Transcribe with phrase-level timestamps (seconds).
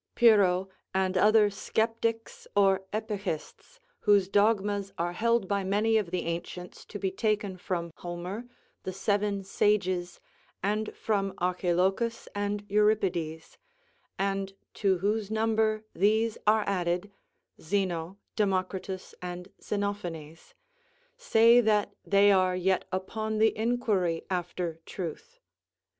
[0.15, 6.85] Pyrrho, and other skeptics or epechists, whose dogmas are held by many of the ancients
[6.87, 8.45] to be taken from Homer,
[8.81, 10.19] the seven sages,
[10.63, 13.59] and from Archilochus and Euripides,
[14.17, 17.11] and to whose number these are added,
[17.61, 20.55] Zeno, Democritus, and Xenophanes,
[21.15, 25.37] say that they are yet upon the inquiry after truth.